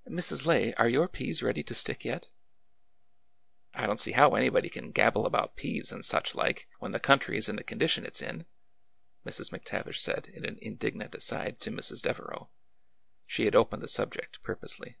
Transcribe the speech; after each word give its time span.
"Mrs. 0.08 0.46
Lay, 0.46 0.72
are 0.76 0.88
your 0.88 1.06
peas 1.06 1.42
ready 1.42 1.62
to 1.64 1.74
stick 1.74 2.02
yet?"" 2.06 2.30
I 3.74 3.86
don't 3.86 4.00
see 4.00 4.12
how 4.12 4.34
anybody 4.34 4.70
can 4.70 4.90
gabble 4.90 5.26
about 5.26 5.54
peas 5.54 5.92
and 5.92 6.02
such 6.02 6.34
like 6.34 6.66
when 6.78 6.92
the 6.92 6.98
country 6.98 7.36
is 7.36 7.46
in 7.46 7.56
the 7.56 7.62
condition 7.62 8.06
it 8.06 8.16
's 8.16 8.22
in!" 8.22 8.46
Mrs. 9.28 9.50
McTavish 9.50 9.98
said 9.98 10.28
in 10.28 10.46
an 10.46 10.58
indignant 10.62 11.14
aside 11.14 11.60
to 11.60 11.70
Mrs. 11.70 12.00
Dev 12.00 12.16
ereau. 12.16 12.48
She 13.26 13.44
had 13.44 13.54
opened 13.54 13.82
the 13.82 13.86
subject 13.86 14.42
purposely. 14.42 14.96